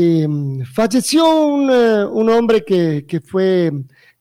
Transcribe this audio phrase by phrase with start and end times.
[0.00, 0.28] eh,
[0.72, 1.24] falleció
[1.72, 3.72] eh, un, hombre que, fue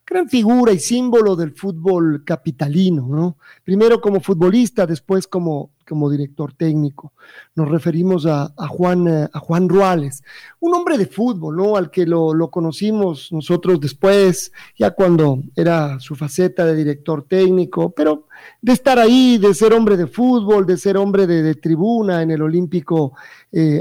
[0.03, 3.38] gran figura y símbolo del fútbol capitalino, ¿no?
[3.63, 5.70] Primero como futbolista, después como,
[6.09, 7.13] director técnico.
[7.53, 10.23] Nos referimos a, Juan, eh, a Juan Ruales,
[10.59, 11.75] un hombre de fútbol, ¿no?
[11.75, 17.91] Al que lo, lo, conocimos nosotros después, ya cuando era su faceta de director técnico,
[17.91, 18.25] pero
[18.64, 22.41] de estar ahí, de ser hombre de fútbol, de ser hombre de, tribuna en el
[22.41, 23.14] Olímpico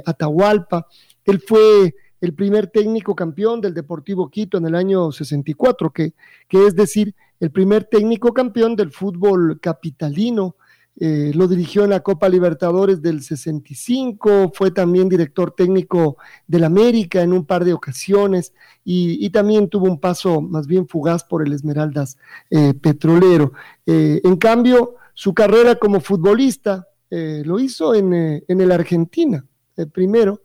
[0.04, 0.86] Atahualpa.
[1.26, 6.14] Él fue el primer técnico campeón del Deportivo Quito en el año 64, que,
[6.48, 10.56] que es decir, el primer técnico campeón del fútbol capitalino.
[10.98, 16.16] Eh, lo dirigió en la Copa Libertadores del 65, fue también director técnico
[16.46, 21.22] del América en un par de ocasiones y, también tuvo un paso más bien fugaz
[21.22, 22.16] por el Esmeraldas
[22.48, 23.52] eh, Petrolero.
[23.84, 29.46] Eh, en cambio, su carrera como futbolista lo hizo en, en el Argentina,
[29.92, 30.42] primero,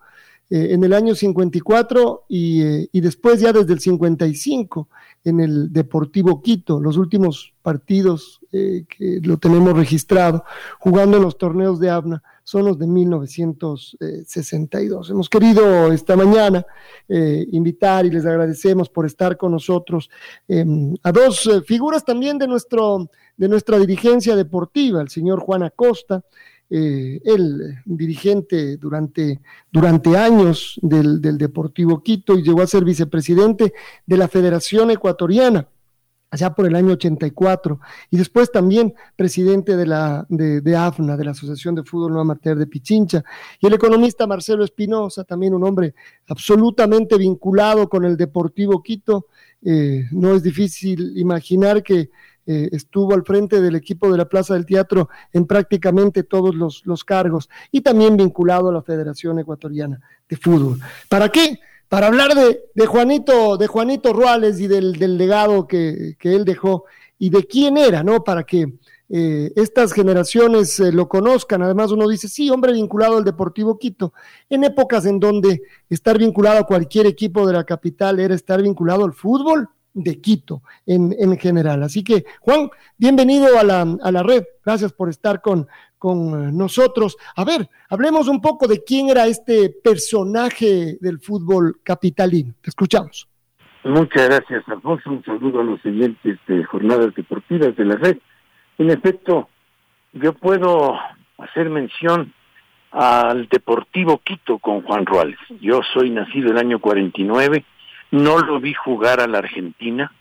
[0.54, 4.90] eh, en el año 54 y, eh, y, después ya desde el 55
[5.24, 10.44] en el Deportivo Quito, los últimos partidos eh, que lo tenemos registrado
[10.78, 15.10] jugando en los torneos de ABNA son los de 1962.
[15.10, 16.66] Hemos querido esta mañana
[17.08, 20.10] invitar y les agradecemos por estar con nosotros
[20.50, 26.26] em, a dos figuras también de, nuestro, de nuestra dirigencia deportiva, el señor Juan Acosta,
[26.74, 33.74] eh, él, dirigente durante, durante años del, Deportivo Quito y llegó a ser vicepresidente
[34.06, 35.68] de la Federación Ecuatoriana
[36.30, 37.78] allá por el año 84,
[38.10, 42.58] y después también presidente de la de, AFNA, de la Asociación de Fútbol No Amateur
[42.58, 43.22] de Pichincha,
[43.60, 45.94] y el economista Marcelo Espinosa, también un hombre
[46.30, 49.28] absolutamente vinculado con el Deportivo Quito.
[49.62, 52.10] Eh, no es difícil imaginar que
[52.48, 57.04] eh, estuvo al frente del equipo de la Plaza del Teatro en prácticamente todos los,
[57.04, 60.80] cargos y también vinculado a la Federación Ecuatoriana de Fútbol.
[61.08, 61.60] ¿Para qué?
[61.88, 66.86] Para hablar de, Juanito, de Juanito Ruales y del, legado que, él dejó
[67.20, 68.24] y de quién era, ¿no?
[68.24, 68.74] Para que
[69.10, 71.62] eh, estas generaciones eh, lo conozcan.
[71.62, 74.14] Además, uno dice, sí, hombre vinculado al Deportivo Quito,
[74.50, 79.04] en épocas en donde estar vinculado a cualquier equipo de la capital era estar vinculado
[79.04, 81.84] al fútbol, de Quito en, en general.
[81.84, 84.44] Así que, Juan, bienvenido a la, a la red.
[84.64, 87.18] Gracias por estar con, con eh, nosotros.
[87.36, 92.54] A ver, hablemos un poco de quién era este personaje del fútbol capitalino.
[92.62, 93.28] Te escuchamos.
[93.84, 95.10] Muchas gracias, Alfonso.
[95.10, 98.18] Un saludo a los siguientes de jornadas deportivas de la red.
[98.78, 99.50] En efecto,
[100.14, 100.96] yo puedo
[101.38, 102.34] hacer mención
[102.92, 105.40] al Deportivo Quito con Juan Ruales.
[105.62, 107.66] Yo soy nacido el año 49
[108.12, 110.12] no lo vi jugar a la Argentina.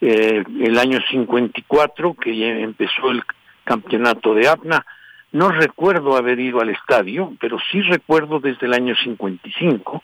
[0.00, 3.22] Eh, el año 54, que empezó el
[3.64, 4.84] campeonato de APNA,
[5.32, 10.02] no recuerdo haber ido al estadio, pero sí recuerdo desde el año 55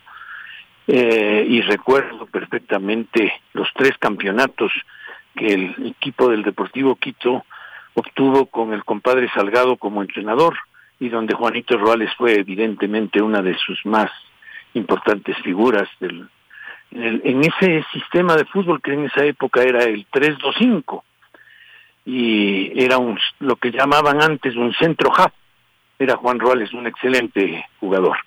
[0.86, 4.70] eh, y recuerdo perfectamente los tres campeonatos
[5.34, 7.46] que el equipo del Deportivo Quito
[7.94, 10.58] obtuvo con el compadre Salgado como entrenador
[11.00, 14.10] y donde Juanito Roales fue evidentemente una de sus más
[14.74, 16.28] importantes figuras del,
[16.94, 21.02] en, ese sistema de fútbol que en esa época era el 3-2-5
[22.06, 25.32] y era un, lo que llamaban antes un centro half.
[25.98, 28.18] Era Juan Ruales, un excelente jugador.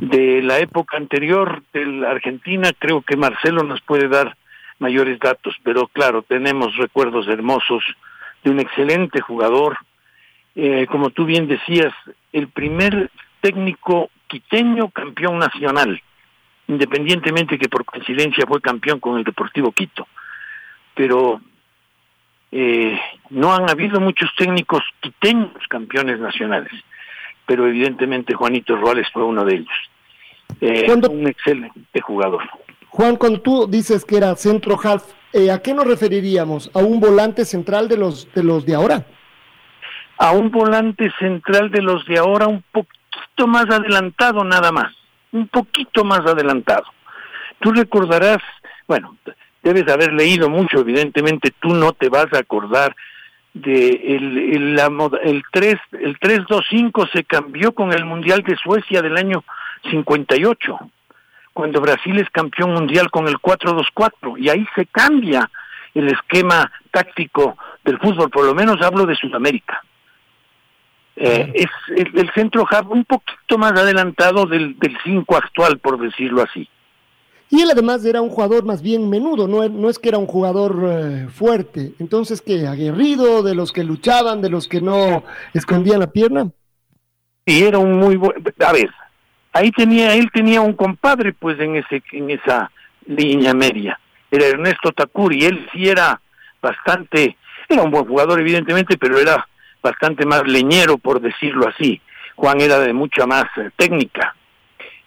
[0.00, 4.36] De la época anterior de la Argentina, creo que Marcelo nos puede dar
[4.78, 7.84] mayores datos, pero claro, tenemos recuerdos hermosos
[8.44, 9.78] de un excelente jugador.
[10.54, 11.92] Eh, como tú bien decías,
[12.32, 13.10] el primer
[13.40, 16.00] técnico quiteño campeón nacional
[16.70, 20.06] independientemente que por coincidencia fue campeón con el Deportivo Quito.
[20.94, 21.40] Pero
[22.52, 22.98] eh,
[23.30, 26.72] no han habido muchos técnicos quiteños campeones nacionales,
[27.46, 29.90] pero evidentemente Juanito Ruales fue uno de ellos.
[30.60, 32.42] Eh, un excelente jugador.
[32.88, 36.70] Juan, cuando tú dices que era centro half, eh, ¿a qué nos referiríamos?
[36.74, 39.06] ¿A un volante central de los de los de ahora?
[40.20, 44.92] a un volante central de los de ahora un poquito más adelantado nada más,
[45.32, 46.84] un poquito más adelantado.
[47.60, 48.38] Tú recordarás,
[48.86, 49.16] bueno,
[49.62, 52.94] debes haber leído mucho, evidentemente tú no te vas a acordar
[53.52, 54.90] de el, el, la,
[55.22, 59.44] el 3 el 325 se cambió con el Mundial de Suecia del año
[59.90, 60.78] 58
[61.52, 65.50] cuando Brasil es campeón mundial con el 4-2-4 y ahí se cambia
[65.94, 69.82] el esquema táctico del fútbol, por lo menos hablo de Sudamérica.
[71.22, 71.68] Eh, es
[71.98, 74.74] el, centro hub un poquito más adelantado del
[75.04, 76.66] 5 actual, por decirlo así.
[77.50, 80.26] Y él además era un jugador más bien menudo, no, no es que era un
[80.26, 86.00] jugador eh, fuerte, entonces que aguerrido, de los que luchaban, de los que no escondían
[86.00, 86.48] la pierna.
[87.44, 88.88] Y era un muy buen, a ver,
[89.52, 92.70] ahí tenía, él tenía un compadre pues en ese, en esa
[93.04, 94.00] línea media,
[94.30, 96.18] era Ernesto Takuri, él sí era
[96.62, 97.36] bastante,
[97.68, 99.46] era un buen jugador evidentemente, pero era
[99.82, 102.00] bastante más leñero por decirlo así.
[102.36, 104.34] Juan era de mucha más eh, técnica.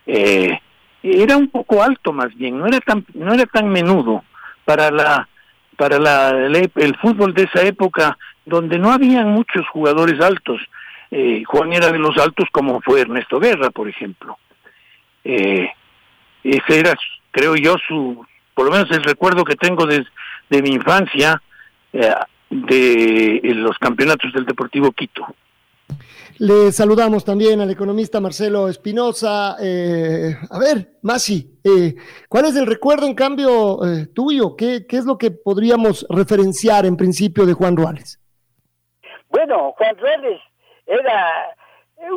[0.05, 0.59] Eh,
[1.01, 4.23] era un poco alto más bien, no era tan, no era tan menudo
[4.65, 5.27] para la,
[5.75, 10.61] para la, el, fútbol de esa época donde no habían muchos jugadores altos.
[11.11, 14.37] Eh, Juan era de los altos como fue Ernesto Guerra, por ejemplo.
[15.23, 16.93] Ese era,
[17.31, 20.05] creo yo, su, por lo menos el recuerdo que tengo de,
[20.49, 21.41] de mi infancia
[22.49, 25.25] de los campeonatos del Deportivo Quito.
[26.39, 29.55] Le saludamos también al economista Marcelo Espinosa.
[29.61, 31.93] Eh, a ver, Masi, eh,
[32.27, 34.55] ¿cuál es el recuerdo en cambio eh, tuyo?
[34.55, 38.19] ¿Qué, ¿Qué, es lo que podríamos referenciar en principio de Juan Ruales?
[39.29, 40.41] Bueno, Juan Ruales
[40.87, 41.55] era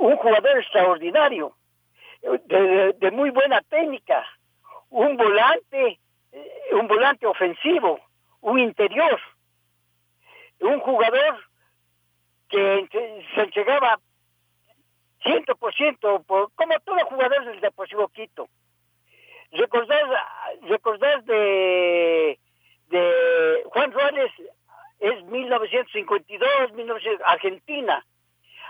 [0.00, 1.55] un jugador extraordinario,
[2.23, 4.25] de, de muy buena técnica,
[4.88, 6.00] un volante,
[6.73, 8.00] un volante ofensivo,
[8.40, 9.20] un interior,
[10.61, 11.38] un jugador
[12.49, 12.88] que
[13.35, 13.99] se entregaba
[15.25, 18.49] 100% por, como todo jugador del Deportivo Quito.
[19.53, 20.03] Recordar,
[20.62, 22.38] recordar de,
[22.88, 24.32] de Juan Juárez
[25.00, 28.05] es 1952, 1900, Argentina.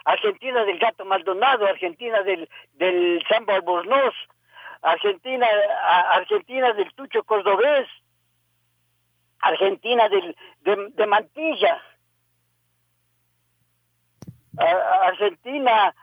[0.04, 4.14] Argentina del Gato Maldonado, Argentina del, del Sambo Albornoz,
[4.80, 5.48] Argentina,
[6.12, 7.88] Argentina del Tucho Cordobés,
[9.40, 10.34] Argentina de,
[10.64, 11.82] de Mantilla.
[14.58, 15.94] Argentina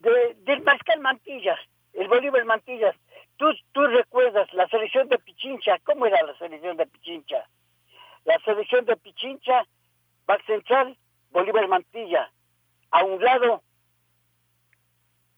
[0.00, 1.58] de, del Pascal Mantillas,
[1.92, 2.96] el Bolívar Mantillas.
[3.36, 7.46] ¿Tú, tú recuerdas la selección de Pichincha, ¿cómo era la selección de Pichincha?
[8.24, 9.66] La selección de Pichincha,
[10.26, 10.96] back central,
[11.30, 12.30] Bolívar Mantilla.
[12.90, 13.62] A un lado,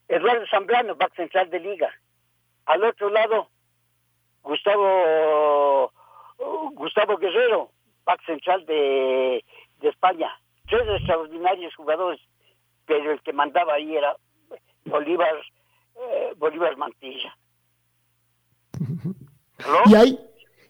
[0.08, 1.90] Eduardo Zambrano, back central de Liga.
[2.67, 3.49] Al otro lado,
[4.43, 5.93] Gustavo
[6.75, 7.71] Gustavo Guerrero,
[8.05, 9.44] back central de,
[9.81, 10.31] de España
[10.69, 12.21] tres extraordinarios jugadores,
[12.87, 14.17] pero el que mandaba ahí era
[14.85, 15.35] Bolívar,
[15.97, 17.37] eh, Bolívar Mantilla.
[19.87, 20.19] Y, ahí,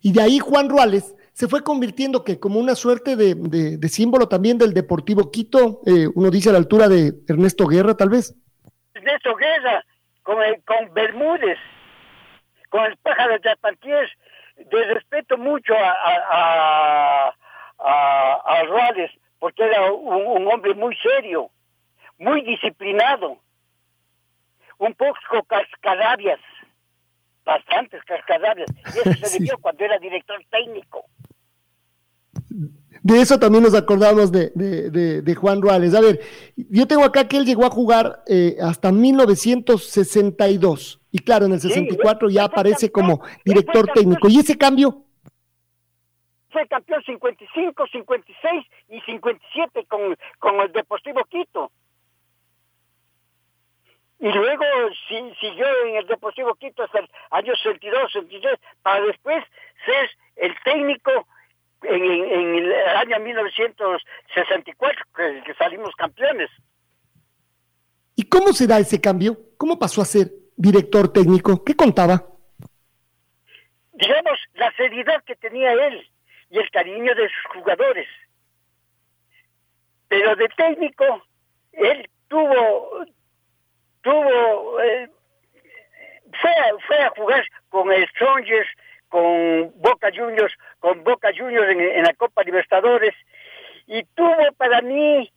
[0.02, 4.28] y de ahí Juan Ruales se fue convirtiendo que como una suerte de, de, símbolo
[4.28, 8.36] también del Deportivo Quito, eh, uno dice a la altura de Ernesto Guerra tal vez.
[8.92, 9.84] Ernesto Guerra,
[10.22, 11.58] con, con Bermúdez,
[12.68, 14.12] con el pájaro de Apantiers,
[14.56, 15.92] de respeto mucho a,
[16.30, 17.34] a,
[17.78, 21.50] a, a Ruales, porque era un, hombre muy serio,
[22.18, 23.38] muy disciplinado,
[24.78, 26.40] un poco cascadabias,
[27.44, 31.04] bastantes cascadabias, y eso se le dio cuando era director técnico.
[33.02, 35.94] De eso también nos acordamos de, de, Juan Ruales.
[35.94, 36.20] A ver,
[36.56, 41.03] yo tengo acá que él llegó a jugar eh, hasta 1962.
[41.14, 44.28] Y claro, en el 64 ya aparece como director técnico.
[44.28, 45.04] ¿Y ese cambio?
[46.50, 51.70] fue campeón 55, 56 y 57 con, con el Deportivo Quito.
[54.18, 54.64] Y luego
[55.40, 59.44] siguió en el Deportivo Quito hasta el año 62, 63, para después
[59.84, 61.10] ser el técnico
[61.82, 66.50] en, en, el año 1964, que, que salimos campeones.
[68.16, 69.36] ¿Y cómo se da ese cambio?
[69.56, 71.62] ¿Cómo pasó a ser director técnico?
[71.64, 72.22] ¿Qué contaba?
[73.92, 76.06] Digamos, la seriedad que tenía él
[76.50, 78.08] y el cariño de sus jugadores.
[80.08, 81.24] Pero de técnico,
[81.72, 83.04] él tuvo,
[84.02, 85.08] tuvo, eh,
[86.40, 88.68] fue, a jugar con el Strongers,
[89.08, 93.14] con Boca Juniors, con Boca Juniors en, la Copa Libertadores,
[93.86, 95.30] y tuvo para mí,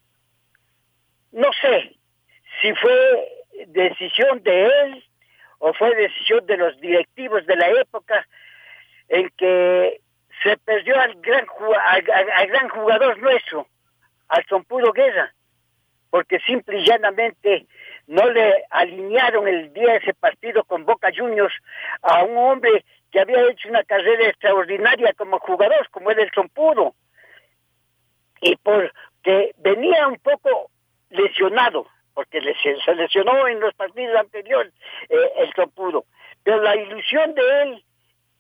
[1.32, 1.96] no sé,
[2.62, 3.37] si fue
[3.68, 5.04] decisión de él
[5.60, 8.28] o fue decisión de los directivos de la época
[9.10, 10.02] en que
[10.44, 11.46] se perdió al gran,
[11.86, 13.68] al, gran jugador nuestro,
[14.28, 15.34] al Puro Guerra,
[16.10, 17.66] porque simple y llanamente
[18.08, 21.54] no le alinearon el día de ese partido con Boca Juniors
[22.02, 26.94] a un hombre que había hecho una carrera extraordinaria como jugador, como el Trompudo,
[28.42, 30.70] y porque venía un poco
[31.10, 34.74] lesionado, porque se lesionó en los partidos anteriores
[35.08, 36.06] eh, el Trompudo,
[36.42, 37.84] pero la ilusión de él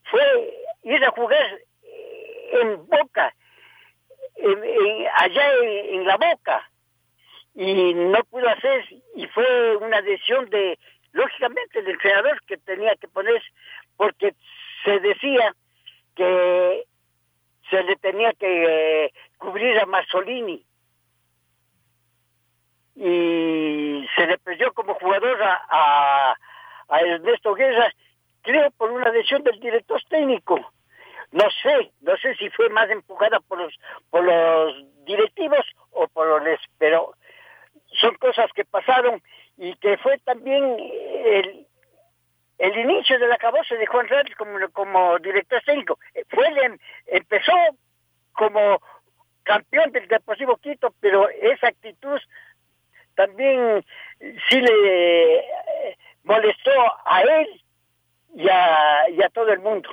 [0.05, 0.24] fue
[0.81, 3.36] ir a jugar eh, en Boca,
[5.13, 6.67] allá en la Boca,
[7.53, 8.84] y no pudo hacer
[9.15, 10.79] y fue una decisión de
[11.12, 13.43] lógicamente el entrenador que tenía que poner
[13.96, 14.34] porque
[14.86, 15.53] se decía
[16.15, 16.84] que
[17.69, 20.65] se le tenía que eh, cubrir a Mazzolini
[24.58, 26.36] y se le perdió como jugador a,
[26.90, 27.92] a, Ernesto Guerra
[28.42, 30.60] creo por una decisión del director técnico
[31.32, 33.74] no sé, no sé si fue más empujada por los
[34.10, 37.14] por los directivos o por los pero
[38.02, 39.22] son cosas que pasaron
[39.58, 41.68] y que fue también el,
[42.58, 46.00] el inicio del acabose de Juan Real como, como director técnico.
[46.30, 47.54] Fue em, empezó
[48.34, 48.82] como
[49.44, 52.20] campeón del Deportivo Quito, pero esa actitud
[53.18, 53.84] también
[54.50, 55.44] sí le
[56.24, 56.72] molestó
[57.06, 57.48] a él
[58.36, 59.90] y a, y a todo el mundo.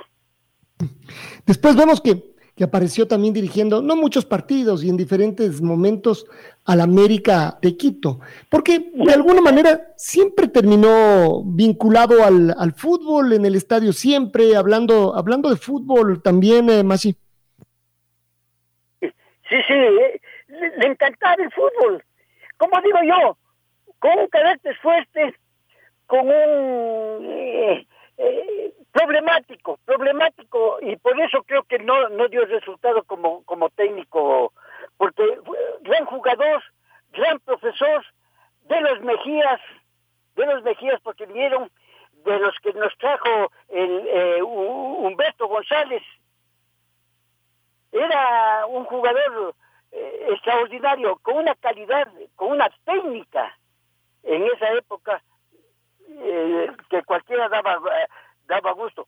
[1.45, 6.25] Después vemos que que apareció también dirigiendo no muchos partidos y en diferentes momentos
[6.63, 13.45] al América de Quito, porque de alguna manera siempre terminó vinculado al, al fútbol en
[13.45, 17.15] el estadio, siempre hablando, hablando de fútbol también, eh, Masi.
[19.01, 22.03] Sí, sí, eh, le, encantaba el fútbol.
[22.57, 23.37] Como digo yo,
[23.99, 25.35] con un carácter fuerte,
[26.07, 27.29] con un...
[27.29, 33.69] Eh, eh, problemático, problemático, y por eso creo que no, no dio resultado como, como
[33.71, 34.53] técnico,
[34.95, 35.37] porque
[35.81, 36.63] gran jugador,
[37.11, 38.05] gran profesor,
[38.63, 39.59] de los Mejías,
[40.35, 41.69] de los Mejías, porque vinieron
[42.23, 46.01] de los que nos trajo el eh, Humberto González.
[47.91, 49.55] Era un jugador
[49.95, 53.57] eh, extraordinario, con una calidad, con una técnica
[54.23, 55.23] en esa época
[56.09, 57.79] eh, que cualquiera daba
[58.47, 59.07] daba gusto.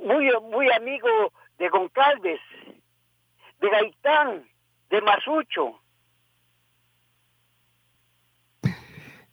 [0.00, 1.08] muy, muy amigo
[1.58, 2.40] de Goncalves,
[3.60, 4.48] de Gaitán,
[4.90, 5.80] de Masucho.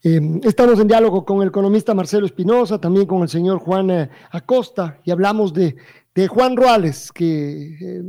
[0.04, 4.10] Eh, estamos en diálogo con el economista Marcelo Espinosa, también con el señor Juan eh,
[4.32, 5.76] Acosta, y hablamos de,
[6.14, 8.04] de Juan Ruales, que eh,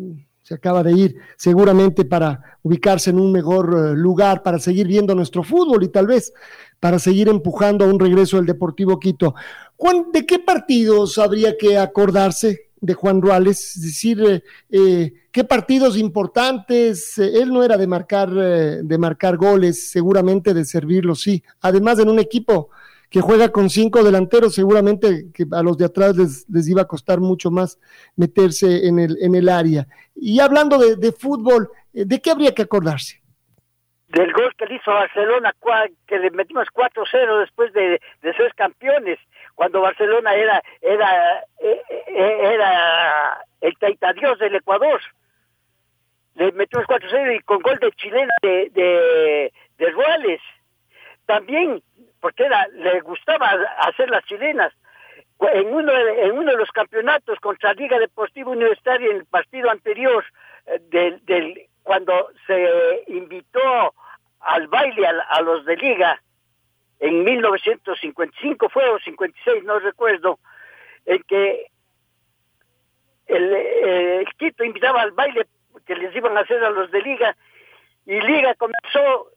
[0.46, 5.42] se acaba de ir seguramente para ubicarse en un mejor lugar, para seguir viendo nuestro
[5.42, 6.32] fútbol y tal vez
[6.78, 9.34] para seguir empujando a un regreso del Deportivo Quito.
[9.74, 13.74] Juan, ¿de qué partidos habría que acordarse de Juan Ruales?
[13.74, 17.18] Es decir, eh, eh, ¿qué partidos importantes?
[17.18, 21.42] Eh, él no era de marcar, de marcar goles, seguramente de servirlos, sí.
[21.60, 22.70] Además, en un equipo
[23.10, 27.20] que juega con cinco delanteros, seguramente que a los de atrás les, iba a costar
[27.20, 27.78] mucho más
[28.16, 29.86] meterse en el, en el área.
[30.14, 33.22] Y hablando de, de fútbol, ¿de qué habría que acordarse?
[34.08, 35.54] del gol que le hizo Barcelona,
[36.06, 39.18] que le metimos 4-0 después de, ser campeones,
[39.54, 45.00] cuando Barcelona era era e, e, era el taitadios del Ecuador.
[46.34, 50.40] Le metimos 4-0 y con gol de chilena de, de, de Ruales.
[51.24, 51.82] También,
[52.26, 53.46] porque le gustaba
[53.82, 54.72] hacer las chilenas.
[55.38, 60.24] En uno, en uno de los campeonatos contra Liga Deportiva Universitaria en el partido anterior
[60.66, 63.94] eh, del, del cuando se invitó
[64.40, 66.20] al baile a, los de liga
[66.98, 70.40] en 1955 fue o 56, no recuerdo,
[71.04, 71.66] en que
[73.28, 75.46] el, Quito invitaba al baile
[75.86, 77.36] que les iban a hacer a los de liga
[78.04, 79.30] y liga comenzó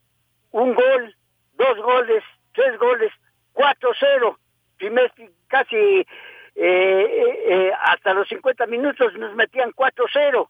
[0.50, 1.14] un gol,
[1.54, 2.24] dos goles,
[2.60, 3.12] tres goles,
[3.54, 4.36] 4-0,
[4.76, 5.12] primer
[5.48, 6.04] casi eh,
[6.56, 10.48] eh, eh, hasta los 50 minutos nos metían 4-0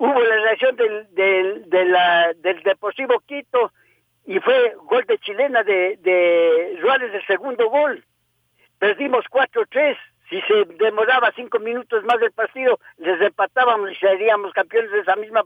[0.00, 1.68] hubo la reacción del, del,
[2.42, 3.72] del Deportivo Quito
[4.26, 8.02] y fue gol de chilena de, de Ruales el segundo gol.
[8.78, 9.96] Perdimos 4-3.
[10.30, 15.16] Si se demoraba cinco minutos más del partido, les empatábamos y seríamos campeones de esa
[15.16, 15.42] misma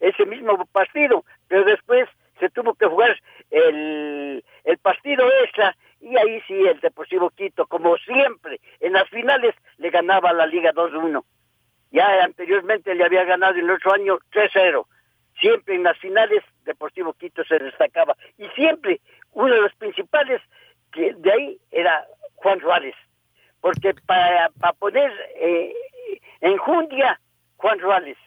[0.00, 1.24] ese mismo partido.
[1.48, 2.08] Pero después
[2.38, 3.18] se tuvo que jugar
[3.50, 9.54] el, el partido extra y ahí sí el Deportivo Quito, como siempre, en las finales
[9.78, 11.24] le ganaba la Liga 2-1.
[11.90, 14.84] Ya anteriormente le había ganado el otro año 3-0.
[15.40, 18.14] Siempre en las finales Deportivo Quito se destacaba.
[18.36, 19.00] Y siempre
[19.32, 20.42] uno de los principales
[20.92, 22.94] que de ahí era Juan Suárez.
[23.62, 25.72] Porque para, para poner eh,
[26.42, 27.18] en Jundia,
[27.56, 28.18] Juan Suárez.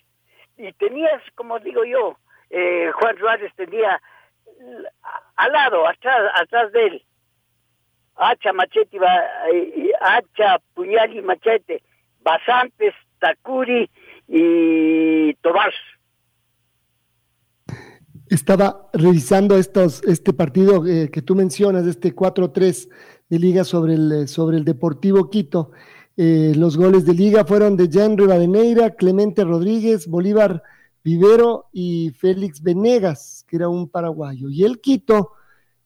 [0.57, 2.17] Y tenías, como digo yo,
[2.49, 4.01] eh, Juan Suárez tenía
[5.35, 7.03] al lado, atrás, atrás de él.
[8.15, 8.97] Hacha, machete,
[9.99, 11.81] hacha, puñal y machete.
[12.23, 13.89] Basantes, Takuri
[14.27, 15.73] y Tobás.
[18.29, 22.89] Estaba revisando estos, este partido eh, que tú mencionas, este 4-3
[23.29, 25.71] de liga sobre el, sobre el Deportivo Quito.
[26.15, 30.63] Eh, los goles de liga fueron de Jan Rivadeneira, Clemente Rodríguez, Bolívar
[31.03, 34.49] Vivero y Félix Venegas, que era un paraguayo.
[34.49, 35.31] Y el Quito,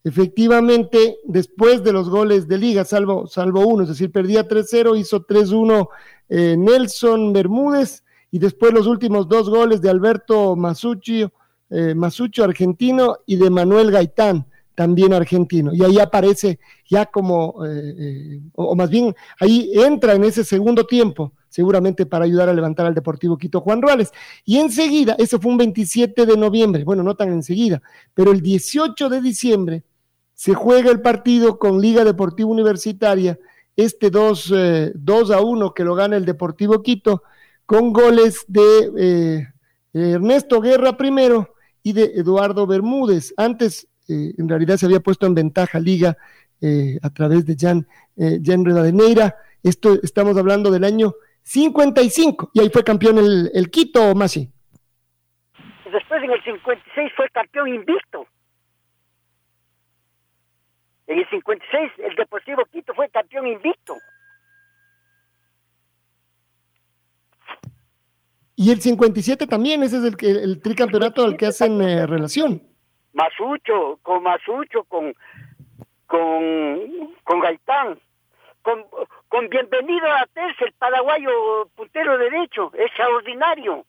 [0.04, 5.26] efectivamente, después de los goles de liga, salvo, salvo uno, es decir, perdía 3-0, hizo
[5.26, 5.88] 3-1
[6.30, 11.26] eh, Nelson Bermúdez, y después los últimos dos goles de Alberto Masucci,
[11.70, 11.96] eh,
[12.44, 14.46] argentino y de Manuel Gaitán
[14.76, 15.74] también argentino.
[15.74, 21.32] Y ahí aparece ya como, eh, o, más bien, ahí entra en ese segundo tiempo,
[21.56, 24.12] seguramente para ayudar a levantar al Deportivo Quito Juan Ruales.
[24.44, 27.82] Y enseguida, eso fue un 27 de noviembre, bueno, no tan enseguida,
[28.14, 29.84] pero el 18 de diciembre
[30.34, 33.40] se juega el partido con Liga Deportiva Universitaria,
[33.78, 34.54] este 2,
[34.96, 37.24] 2 a 1 que lo gana el Deportivo Quito,
[37.66, 39.48] con goles de eh,
[39.94, 43.34] Ernesto Guerra primero y de Eduardo Bermúdez.
[43.38, 46.18] Antes, eh, en realidad, se había puesto en ventaja Liga
[46.60, 49.38] eh, a través de Jan, Jan Redadeneira.
[49.64, 54.52] Esto estamos hablando del año 55 y ahí fue campeón el, el Quito, Masi.
[55.92, 58.28] Después en el 56 fue campeón invicto.
[61.08, 63.96] En el 56 el Deportivo Quito fue campeón invicto.
[68.56, 72.62] Y el 57 también, ese es el, el tricampeonato al que hacen eh, relación.
[73.14, 75.14] Masucho, con Masucho, con,
[76.08, 78.00] con, con Gaitán,
[78.66, 78.84] con,
[79.30, 81.30] con Bienvenido a Terce, el paraguayo
[81.76, 83.86] puntero derecho, extraordinario.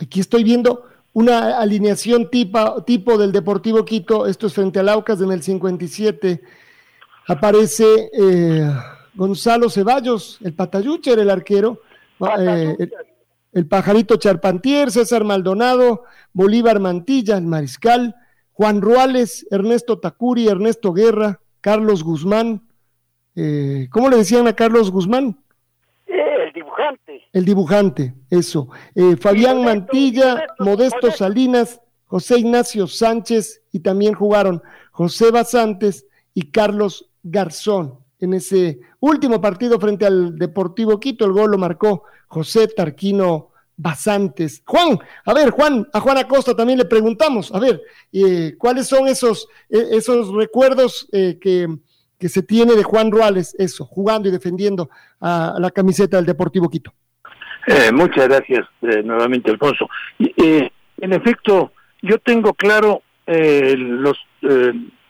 [0.00, 5.20] Aquí estoy viendo una alineación tipo, tipo del Deportivo Quito, esto es frente al Aucas
[5.20, 6.40] en el 57.
[7.26, 8.10] Aparece...
[8.12, 8.70] Eh,
[9.18, 11.80] Gonzalo Ceballos, el Patayucher, el arquero,
[12.38, 12.76] eh,
[13.52, 18.14] el, Pajarito Charpantier, César Maldonado, Bolívar Mantilla, el Mariscal,
[18.58, 22.68] Juan Ruales, Ernesto Tacuri, Ernesto Guerra, Carlos Guzmán.
[23.36, 25.38] Eh, ¿Cómo le decían a Carlos Guzmán?
[26.08, 27.22] Eh, el dibujante.
[27.32, 28.68] El dibujante, eso.
[29.20, 38.00] Fabián Mantilla, Modesto Salinas, José Ignacio Sánchez y también jugaron José Basantes y Carlos Garzón
[38.18, 41.24] en ese último partido frente al Deportivo Quito.
[41.26, 44.62] El gol lo marcó José Tarquino Basantes.
[44.66, 47.80] Juan, a ver, Juan, a Juan Acosta también le preguntamos, a ver,
[48.12, 51.68] eh, ¿cuáles son esos, eh, esos recuerdos eh, que,
[52.18, 56.68] que, se tiene de Juan Ruales, eso, jugando y defendiendo a, la camiseta del Deportivo
[56.68, 56.92] Quito?
[57.92, 59.88] muchas gracias nuevamente, Alfonso.
[60.18, 64.18] en efecto, yo tengo claro los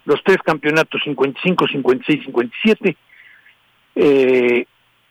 [0.04, 2.96] los tres campeonatos 55, 56, 57,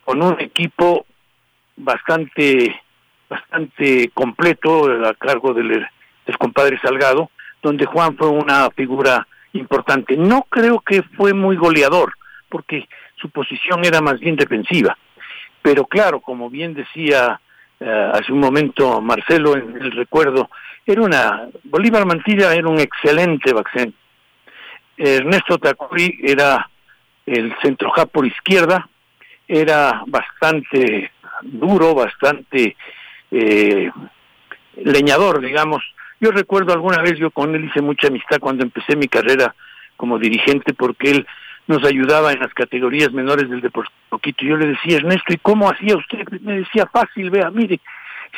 [0.03, 1.05] con un equipo
[1.77, 2.75] bastante
[3.29, 5.87] bastante completo a cargo del,
[6.25, 7.29] del compadre Salgado,
[7.61, 10.15] donde Juan fue una figura importante.
[10.15, 12.13] No creo que fue muy goleador,
[12.49, 14.97] porque su posición era más bien defensiva.
[15.61, 17.39] Pero claro, como bien decía
[17.79, 20.49] eh, hace un momento Marcelo en el recuerdo,
[20.85, 23.93] era una Bolívar Mantilla era un excelente vaccén
[24.97, 26.69] Ernesto Tacuri era
[27.25, 28.89] el centro por izquierda,
[29.47, 31.11] era bastante
[31.43, 32.75] duro, bastante
[33.31, 33.91] eh,
[34.75, 35.83] leñador, digamos.
[36.19, 39.55] Yo recuerdo alguna vez, yo con él hice mucha amistad cuando empecé mi carrera
[39.95, 41.27] como dirigente, porque él
[41.67, 44.45] nos ayudaba en las categorías menores del Deportivo Quito.
[44.45, 46.25] Yo le decía, Ernesto, ¿y cómo hacía usted?
[46.41, 47.79] Me decía, fácil, vea, mire,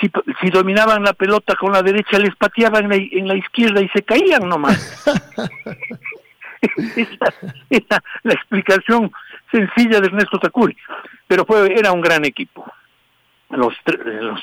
[0.02, 3.82] si, si dominaban la pelota con la derecha, les pateaban en la, en la izquierda
[3.82, 5.06] y se caían nomás.
[7.70, 9.12] Esa la explicación
[9.52, 10.76] sencilla de Ernesto Tacuri.
[11.28, 12.66] Pero fue, era un gran equipo.
[13.50, 14.42] Los, los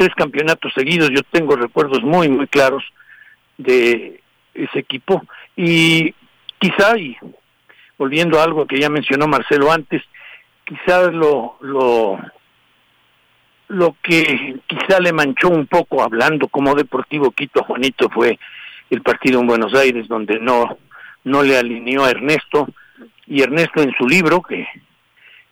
[0.00, 2.82] tres campeonatos seguidos, yo tengo recuerdos muy, muy claros
[3.58, 4.22] de
[4.54, 5.22] ese equipo.
[5.54, 6.14] Y
[6.58, 7.18] quizá, y
[7.98, 10.02] volviendo a algo que ya mencionó Marcelo antes,
[10.64, 12.18] quizá lo, lo,
[13.68, 18.38] lo que quizá le manchó un poco hablando como Deportivo Quito Juanito fue
[18.88, 20.78] el partido en Buenos Aires donde no
[21.24, 22.66] no le alineó a Ernesto
[23.26, 24.66] y Ernesto en su libro que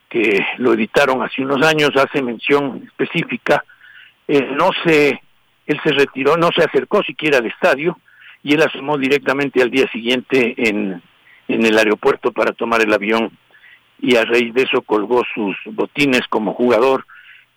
[0.09, 3.63] que lo editaron hace unos años hace mención específica
[4.29, 5.21] él no se
[5.67, 7.99] él se retiró no se acercó siquiera al estadio
[8.43, 11.03] y él asomó directamente al día siguiente en
[11.49, 13.37] en el aeropuerto para tomar el avión
[14.01, 17.05] y a raíz de eso colgó sus botines como jugador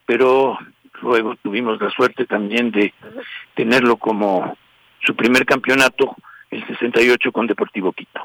[0.05, 0.57] pero
[1.01, 2.93] luego tuvimos la suerte también de
[3.55, 4.57] tenerlo como
[5.05, 6.15] su primer campeonato,
[6.49, 8.21] el 68 con Deportivo Quito.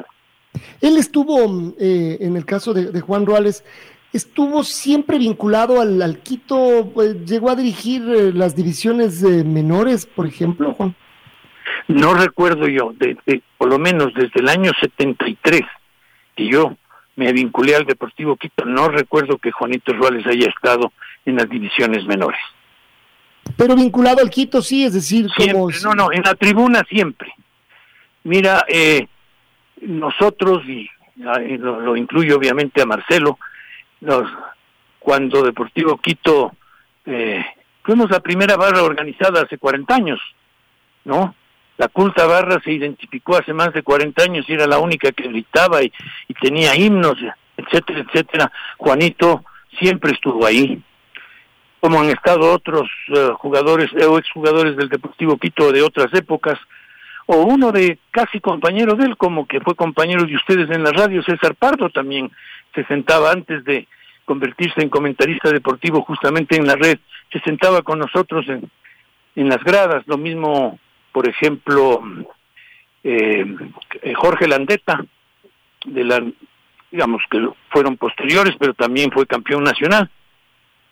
[0.81, 3.65] Él estuvo, eh, en el caso de, Juan Ruales,
[4.13, 10.73] estuvo siempre vinculado al, Quito, pues, llegó a dirigir eh, las divisiones menores, por ejemplo,
[10.75, 10.95] Juan.
[11.89, 13.17] No recuerdo yo, de,
[13.59, 15.63] por lo menos desde el año 73,
[16.35, 16.77] que yo
[17.17, 20.93] me vinculé al Deportivo Quito, no recuerdo que Juanito Ruales haya estado
[21.25, 22.41] en las divisiones menores.
[23.57, 25.71] Pero vinculado al Quito, sí, es decir, como...
[25.83, 27.33] No, no, en la tribuna siempre.
[28.25, 29.07] Mira, eh,
[29.81, 30.89] nosotros, y
[31.59, 33.39] lo, incluyo obviamente a Marcelo,
[34.01, 34.29] los,
[34.99, 36.53] cuando Deportivo Quito,
[37.05, 37.45] eh,
[37.83, 40.21] fuimos la primera barra organizada hace 40 años,
[41.05, 41.35] ¿no?
[41.79, 45.29] La culta barra se identificó hace más de 40 años y era la única que
[45.29, 45.93] gritaba y,
[46.41, 47.19] tenía himnos,
[47.57, 48.53] etcétera, etcétera.
[48.79, 49.45] Juanito
[49.79, 50.83] siempre estuvo ahí.
[51.81, 56.59] Como han estado otros eh, jugadores o exjugadores del Deportivo Quito de otras épocas,
[57.27, 60.93] o uno de casi compañero de él, como que fue compañero de ustedes en la
[60.93, 62.31] radio, César Pardo también
[62.77, 63.89] se sentaba antes de
[64.25, 66.99] convertirse en comentarista deportivo justamente en la red,
[67.33, 68.71] se sentaba con nosotros en,
[69.35, 70.79] en las gradas, lo mismo
[71.17, 72.03] por ejemplo,
[73.03, 73.47] eh,
[74.17, 75.03] Jorge Landeta,
[75.87, 76.23] de la,
[76.91, 80.11] digamos que fueron posteriores, pero también fue campeón nacional.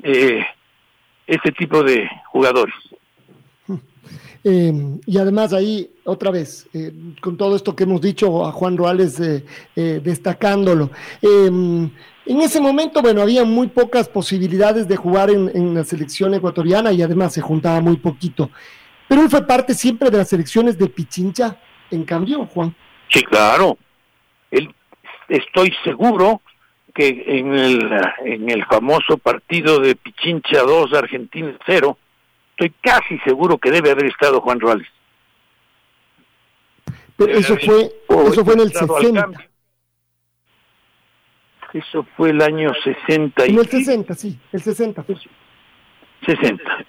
[0.03, 0.42] Eh,
[1.27, 2.75] ese tipo de jugadores.
[4.44, 6.68] Eh, y además ahí, otra vez,
[7.20, 9.20] con todo esto que hemos dicho a Juan Roales
[9.74, 10.90] destacándolo,
[12.26, 17.02] en ese momento, bueno, había muy pocas posibilidades de jugar en, la selección ecuatoriana y
[17.02, 18.50] además se juntaba muy poquito.
[19.09, 21.59] Pero él fue parte siempre de las elecciones de Pichincha,
[21.90, 22.74] en cambio, Juan.
[23.11, 23.76] Sí, claro.
[24.50, 24.74] Él,
[25.28, 26.40] estoy seguro
[26.94, 27.90] que en el,
[28.24, 31.98] en el famoso partido de Pichincha 2, Argentina 0,
[32.57, 34.87] estoy casi seguro que debe haber estado Juan Ruales.
[37.17, 37.90] Pero eso fue,
[38.29, 39.27] eso fue en el 60.
[41.73, 43.45] Eso fue el año 60.
[43.45, 45.05] En el 60, sí, el 60.
[46.25, 46.87] 60.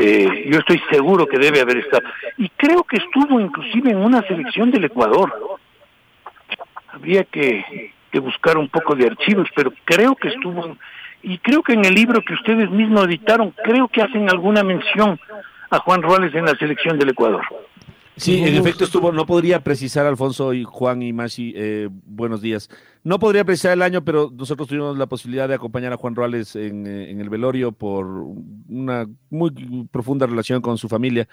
[0.00, 2.08] Eh, yo estoy seguro que debe haber estado.
[2.38, 5.58] Y creo que estuvo inclusive en una selección del Ecuador.
[6.88, 10.76] Habría que, buscar un poco de archivos, pero creo que estuvo,
[11.22, 15.18] y creo que en el libro que ustedes mismos editaron, creo que hacen alguna mención
[15.70, 17.42] a Juan Ruales en la selección del Ecuador.
[18.16, 22.68] Sí, en efecto estuvo, no podría precisar Alfonso y Juan y Masi, eh, buenos días.
[23.02, 26.54] No podría precisar el año, pero nosotros tuvimos la posibilidad de acompañar a Juan Ruales
[26.54, 28.04] en, eh, el velorio por
[28.68, 29.52] una muy
[29.90, 31.28] profunda relación con su familia.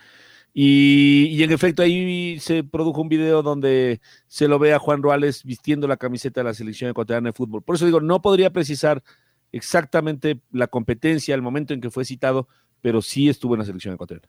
[0.53, 5.43] Y, en efecto ahí se produjo un video donde se lo ve a Juan Ruales
[5.43, 7.63] vistiendo la camiseta de la selección ecuatoriana de fútbol.
[7.63, 9.03] Por eso digo, no podría precisar
[9.51, 12.47] exactamente la competencia, el momento en que fue citado,
[12.81, 14.27] pero sí estuvo en la selección ecuatoriana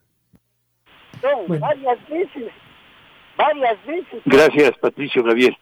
[1.46, 2.52] varias veces,
[3.37, 4.22] varias veces.
[4.24, 5.57] Gracias, Patricio Javier.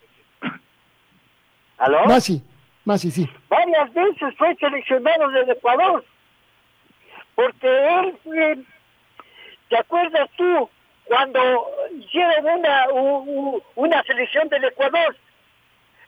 [1.79, 2.05] ¿Aló?
[2.07, 2.43] Masi,
[2.85, 3.29] Masi, sí.
[3.49, 6.05] Varias veces fue seleccionado del Ecuador,
[7.35, 8.59] porque él fue,
[9.69, 10.71] ¿te acuerdas tú
[11.05, 11.67] cuando
[11.99, 12.87] hicieron una,
[13.75, 15.17] una selección del Ecuador?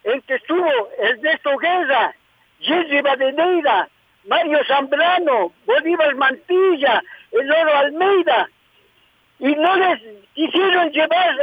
[0.04, 2.14] En que estuvo Ernesto Guerra,
[2.60, 3.88] Jerry Badeneira,
[4.24, 8.48] Mario Zambrano, Bolívar Mantilla, El Oro Almeida,
[9.38, 10.00] y no les
[10.34, 11.36] quisieron llevar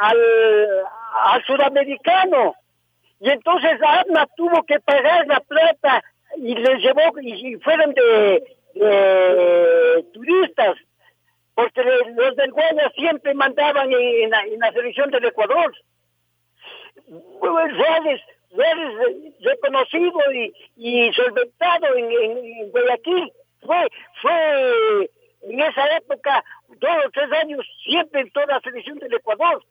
[0.00, 2.54] al, sudamericano.
[3.20, 6.02] Y entonces Arna tuvo que pagar la plata
[6.36, 8.42] y les llevó, y, fueron de,
[10.12, 10.76] turistas,
[11.54, 15.74] porque los del Guaya siempre mandaban en, la, selección del Ecuador.
[17.40, 18.20] Reales,
[19.40, 23.32] reconocido y, y solventado en, en Guayaquil.
[23.60, 23.88] Fue,
[24.22, 25.10] fue
[25.42, 29.64] en esa época, dos o tres años, siempre en toda la selección del Ecuador.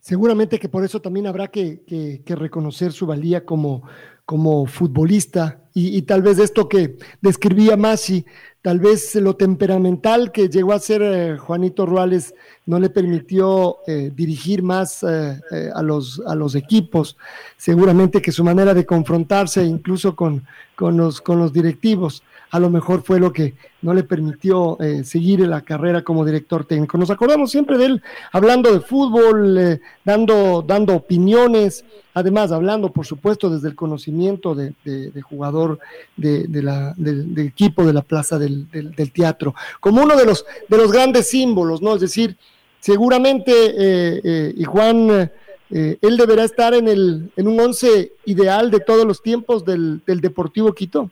[0.00, 1.82] Seguramente que por eso también habrá que,
[2.26, 3.86] reconocer su valía como,
[4.24, 8.24] como futbolista y, tal vez esto que describía Masi,
[8.68, 12.34] tal vez lo temperamental que llegó a ser eh, Juanito Ruales
[12.66, 15.40] no le permitió eh, dirigir más eh,
[15.74, 17.16] a, los, a los equipos.
[17.56, 20.44] Seguramente que su manera de confrontarse incluso con,
[20.76, 25.40] con, los, con los directivos a lo mejor fue lo que no le permitió seguir
[25.40, 26.96] la carrera como director técnico.
[26.96, 28.02] Nos acordamos siempre de él
[28.32, 34.72] hablando de fútbol, dando, dando opiniones, además hablando, por supuesto, desde el conocimiento de,
[35.20, 35.78] jugador
[36.16, 40.76] de, la, del, equipo de la plaza del, del, teatro, como uno de los, de
[40.76, 41.94] los grandes símbolos, ¿no?
[41.94, 42.36] Es decir,
[42.80, 45.30] seguramente, eh, eh y Juan,
[45.70, 50.02] eh, él deberá estar en, el, en un once ideal de todos los tiempos del,
[50.06, 51.10] del Deportivo Quito.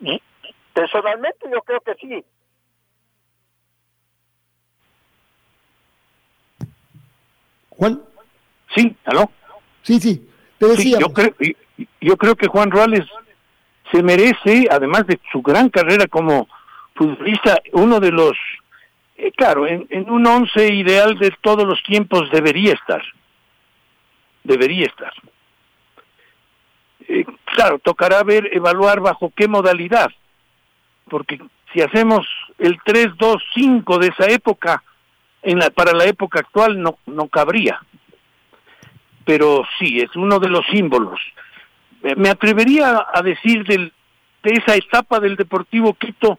[0.00, 0.16] Mm,
[0.72, 2.24] personalmente yo creo que sí.
[7.68, 8.02] Juan.
[8.74, 9.30] Sí, aló.
[9.82, 10.98] Sí, sí, te decía.
[11.00, 11.34] Yo, creo,
[12.00, 13.06] yo creo que Juan Ruales
[13.90, 16.48] se merece, además de su gran carrera como
[16.94, 18.36] futbolista, uno de los,
[19.16, 23.02] eh, claro, en, un once ideal de todos los tiempos debería estar.
[24.44, 25.12] Debería estar.
[27.08, 30.10] Eh, claro, tocará ver, evaluar bajo qué modalidad,
[31.08, 31.40] porque
[31.72, 32.26] si hacemos
[32.58, 34.82] el 3-2-5 de esa época,
[35.42, 37.80] en la, para la época actual no, no cabría.
[39.24, 41.20] Pero sí, es uno de los símbolos.
[42.16, 43.92] Me atrevería a decir del,
[44.42, 46.38] de esa etapa del Deportivo Quito,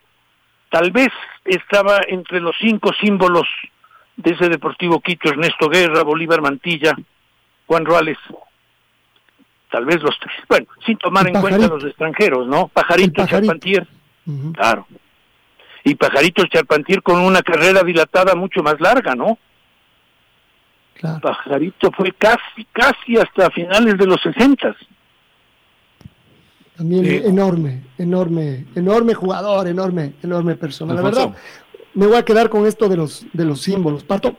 [0.70, 1.10] tal vez
[1.46, 3.48] estaba entre los cinco símbolos
[4.16, 6.96] de ese Deportivo Quito, Ernesto Guerra, Bolívar Mantilla,
[7.68, 8.18] Juan Ruales.
[9.70, 10.36] Tal vez los tres.
[10.50, 12.68] Bueno, sin tomar en cuenta los extranjeros, ¿no?
[12.68, 13.88] Pajarito, Charpantier.
[14.54, 14.86] Claro
[15.84, 19.38] y Pajarito Charpantier con una carrera dilatada mucho más larga, ¿no?
[21.22, 24.76] Pajarito fue casi, casi hasta finales de los sesentas.
[26.82, 30.96] También enorme, enorme, enorme jugador, enorme, enorme persona.
[30.96, 31.36] La verdad,
[31.94, 34.04] me voy a quedar con esto de los, de los símbolos.
[34.04, 34.36] Pato.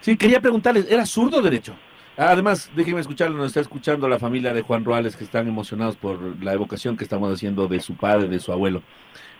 [0.00, 1.76] Sí, quería preguntarles, ¿era zurdo o derecho?
[2.16, 6.42] Además, déjenme escucharlo, nos está escuchando la familia de Juan Ruales que están emocionados por
[6.42, 8.82] la evocación que estamos haciendo de su padre, de su abuelo.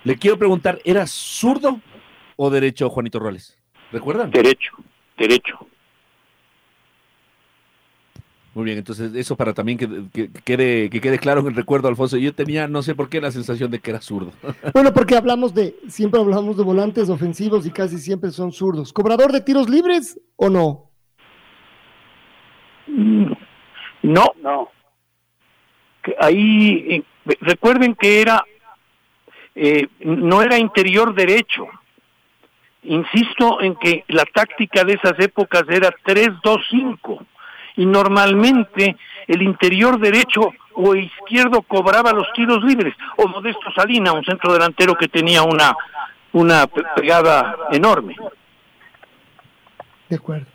[0.04, 1.80] Le quiero preguntar, ¿era zurdo
[2.37, 3.58] o derecho Juanito Ruales?
[3.90, 4.30] ¿Recuerdan?
[4.30, 4.70] Derecho,
[5.16, 5.66] derecho.
[8.59, 12.16] Muy bien, entonces eso para también que, quede, que quede claro en el recuerdo, Alfonso.
[12.16, 14.33] Yo tenía, no sé por qué, la sensación de que era zurdo.
[14.75, 18.92] Bueno, porque hablamos de, siempre hablamos de volantes ofensivos y casi siempre son zurdos.
[18.92, 20.90] ¿Cobrador de tiros libres o no?
[22.88, 23.31] Mm,
[24.03, 24.71] no, no.
[26.18, 28.42] Ahí, eh, recuerden que era
[29.55, 31.64] eh, no era interior derecho.
[32.83, 37.25] Insisto en que la táctica de esas épocas era 3-2-5
[37.79, 44.25] y normalmente el interior derecho o izquierdo cobraba los tiros libres o Modesto Salina, un
[44.25, 45.75] centro delantero que tenía una
[46.33, 48.17] una pegada enorme.
[50.09, 50.47] De acuerdo.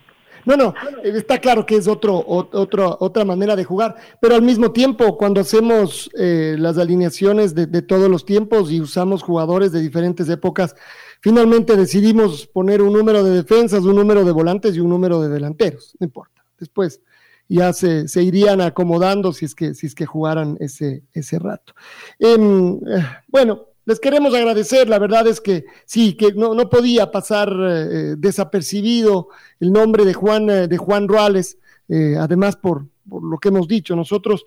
[0.46, 4.72] No, no, está claro que es otro, otro, otra manera de jugar, pero al mismo
[4.72, 10.28] tiempo, cuando hacemos eh, las alineaciones de, todos los tiempos y usamos jugadores de diferentes
[10.28, 10.76] épocas,
[11.22, 15.30] finalmente decidimos poner un número de defensas, un número de volantes y un número de
[15.30, 16.44] delanteros, no importa.
[16.58, 17.00] Después
[17.48, 21.74] ya se, se irían acomodando si es que, si es que jugaran ese, ese rato.
[22.18, 27.10] Em, eh, bueno, les queremos agradecer, la verdad es que sí, que no, no podía
[27.10, 29.28] pasar eh, desapercibido
[29.60, 33.68] el nombre de Juan, eh, de Juan Ruales, eh, además por, por, lo que hemos
[33.68, 34.46] dicho, nosotros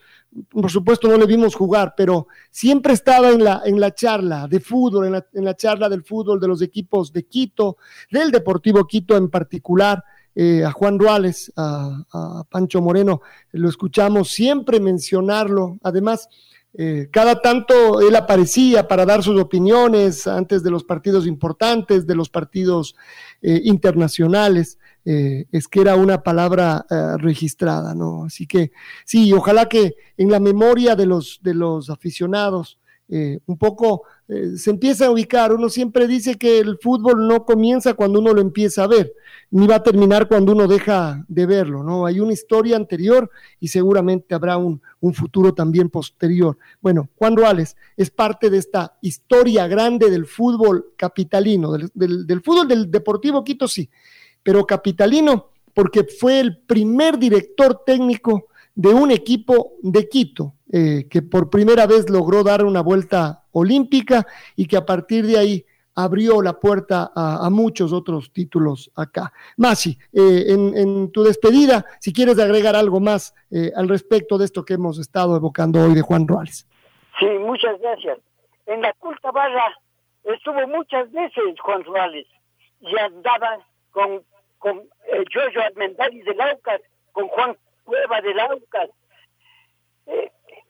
[0.49, 4.59] por supuesto no le vimos jugar, pero siempre estaba en la, en la charla de
[4.59, 7.77] fútbol, en la, en la charla del fútbol de los equipos de Quito,
[8.09, 10.03] del Deportivo Quito en particular.
[10.65, 13.21] A Juan Ruales, a, Pancho Moreno,
[13.51, 16.29] lo escuchamos siempre mencionarlo, además
[16.79, 22.13] eh, cada tanto él aparecía para dar sus opiniones antes de los partidos importantes, de
[22.13, 22.95] los partidos
[23.41, 24.77] eh, internacionales.
[25.03, 26.85] Eh, es que era una palabra
[27.17, 28.25] registrada, ¿no?
[28.25, 28.71] Así que
[29.05, 32.77] sí, ojalá que en la memoria de los, de los aficionados
[33.09, 35.53] un poco se empiece a ubicar.
[35.53, 39.13] Uno siempre dice que el fútbol no comienza cuando uno lo empieza a ver
[39.49, 42.05] ni va a terminar cuando uno deja de verlo, ¿no?
[42.05, 44.81] Hay una historia anterior y seguramente habrá un,
[45.13, 46.57] futuro también posterior.
[46.81, 52.91] Bueno, Juan Ruales es parte de esta historia grande del fútbol capitalino, del, fútbol del
[52.91, 53.89] Deportivo Quito, sí,
[54.43, 61.21] pero capitalino porque fue el primer director técnico de un equipo de Quito, eh, que
[61.21, 65.65] por primera vez logró dar una vuelta olímpica y que a partir de ahí
[65.97, 69.33] abrió la puerta a, muchos otros títulos acá.
[69.57, 74.63] Masi, eh, en, tu despedida, si quieres agregar algo más eh, al respecto de esto
[74.63, 76.67] que hemos estado evocando hoy de Juan Ruales.
[77.17, 78.19] Sí, muchas gracias.
[78.67, 79.75] En la culta barra
[80.23, 82.27] estuvo muchas veces Juan Ruales
[82.79, 83.57] y andaba
[83.89, 84.21] con,
[84.59, 86.35] con eh, Giorgio Armendáriz de
[87.11, 88.89] con Juan Cueva de Laucas.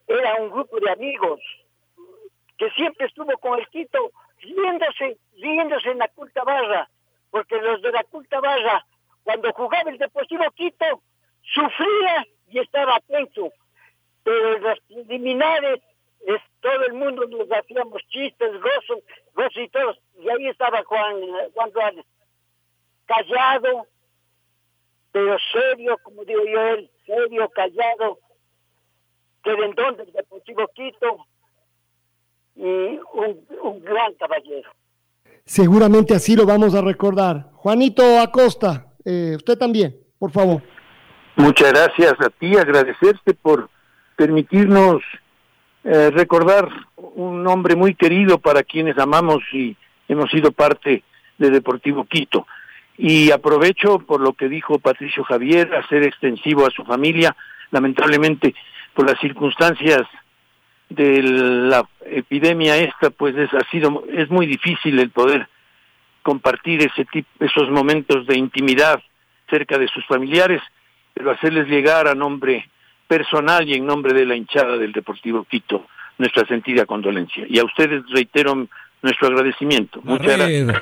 [0.07, 1.41] era un grupo de amigos
[2.57, 6.89] que siempre estuvo con el Quito riéndose, riéndose en la culta barra,
[7.29, 8.85] porque los de la culta barra,
[9.23, 11.01] cuando jugaba el Deportivo Quito,
[11.53, 13.51] sufría y estaba atento.
[14.23, 15.81] Pero en los preliminares,
[16.25, 19.99] es, todo el mundo nos hacíamos chistes, gozos, gozos y todos.
[20.19, 21.15] Y ahí estaba Juan,
[21.53, 21.71] Juan
[23.05, 23.87] callado,
[25.11, 28.19] pero serio, como digo yo, él, serio, callado,
[29.43, 31.25] que vendón del Deportivo Quito,
[32.57, 34.69] y un, gran caballero.
[35.45, 37.51] Seguramente así lo vamos a recordar.
[37.53, 40.61] Juanito Acosta, eh, usted también, por favor.
[41.35, 43.69] Muchas gracias a ti, agradecerte por
[44.15, 45.03] permitirnos
[45.83, 51.03] eh, recordar un nombre muy querido para quienes amamos y hemos sido parte
[51.37, 52.47] de Deportivo Quito.
[52.97, 57.35] Y aprovecho por lo que dijo Patricio Javier, hacer extensivo a su familia,
[57.69, 58.55] lamentablemente
[58.95, 60.01] por las circunstancias
[60.89, 65.47] de la epidemia esta, pues es, ha sido, es muy difícil el poder
[66.23, 69.01] compartir ese tipo, esos momentos de intimidad
[69.49, 70.61] cerca de sus familiares,
[71.13, 72.69] pero hacerles llegar a nombre
[73.07, 75.85] personal y en nombre de la hinchada del Deportivo Quito
[76.17, 77.45] nuestra sentida condolencia.
[77.47, 78.67] Y a ustedes reitero
[79.01, 80.01] nuestro agradecimiento.
[80.03, 80.81] Muchas gracias.